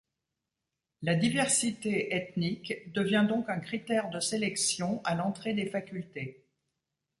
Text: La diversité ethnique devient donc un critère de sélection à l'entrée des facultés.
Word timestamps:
La 1.03 1.13
diversité 1.13 2.15
ethnique 2.15 2.91
devient 2.91 3.27
donc 3.29 3.49
un 3.51 3.59
critère 3.59 4.09
de 4.09 4.19
sélection 4.19 4.99
à 5.03 5.13
l'entrée 5.13 5.53
des 5.53 5.67
facultés. 5.67 6.47